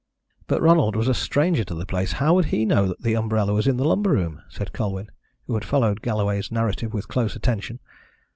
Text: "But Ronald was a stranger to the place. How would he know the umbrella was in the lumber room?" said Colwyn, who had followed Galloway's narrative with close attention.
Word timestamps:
"But 0.47 0.63
Ronald 0.63 0.95
was 0.95 1.07
a 1.07 1.13
stranger 1.13 1.63
to 1.63 1.75
the 1.75 1.85
place. 1.85 2.13
How 2.13 2.33
would 2.33 2.45
he 2.45 2.65
know 2.65 2.95
the 2.99 3.15
umbrella 3.15 3.53
was 3.53 3.67
in 3.67 3.77
the 3.77 3.85
lumber 3.85 4.09
room?" 4.09 4.41
said 4.49 4.73
Colwyn, 4.73 5.11
who 5.45 5.53
had 5.53 5.63
followed 5.63 6.01
Galloway's 6.01 6.51
narrative 6.51 6.91
with 6.91 7.07
close 7.07 7.35
attention. 7.35 7.77